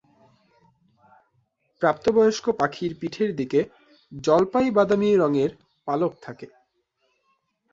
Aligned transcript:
প্রাপ্তবয়স্ক 1.81 2.45
পাখির 2.59 2.91
পিঠের 2.99 3.29
দিকে 3.35 3.59
জলপাই-বাদামি 4.11 5.09
পালক 5.87 6.11
থাকে। 6.21 6.47